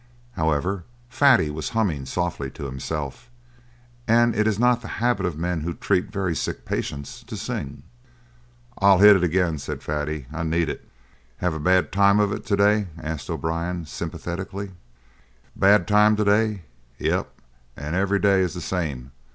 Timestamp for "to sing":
7.25-7.83